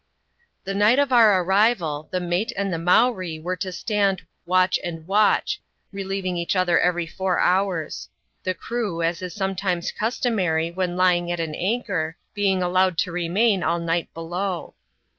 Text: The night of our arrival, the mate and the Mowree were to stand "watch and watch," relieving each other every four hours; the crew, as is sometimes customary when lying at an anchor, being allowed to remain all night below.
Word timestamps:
The 0.63 0.73
night 0.73 0.97
of 0.97 1.13
our 1.13 1.43
arrival, 1.43 2.07
the 2.09 2.19
mate 2.19 2.51
and 2.57 2.73
the 2.73 2.79
Mowree 2.79 3.39
were 3.39 3.55
to 3.57 3.71
stand 3.71 4.25
"watch 4.47 4.79
and 4.83 5.05
watch," 5.05 5.61
relieving 5.91 6.37
each 6.37 6.55
other 6.55 6.79
every 6.79 7.05
four 7.05 7.37
hours; 7.37 8.09
the 8.41 8.55
crew, 8.55 9.03
as 9.03 9.21
is 9.21 9.35
sometimes 9.35 9.91
customary 9.91 10.71
when 10.71 10.97
lying 10.97 11.31
at 11.31 11.39
an 11.39 11.53
anchor, 11.53 12.17
being 12.33 12.63
allowed 12.63 12.97
to 12.97 13.11
remain 13.11 13.61
all 13.61 13.77
night 13.77 14.11
below. 14.15 14.73